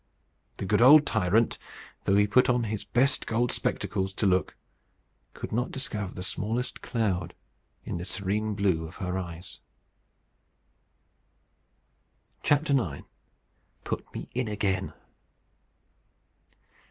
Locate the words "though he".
2.05-2.25